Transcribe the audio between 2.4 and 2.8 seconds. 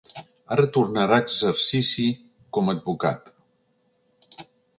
com